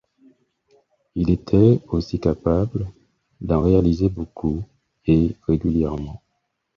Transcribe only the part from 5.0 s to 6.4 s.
et régulièrement.